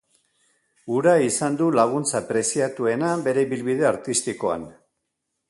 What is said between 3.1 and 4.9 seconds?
bere ibilbide artistikoan.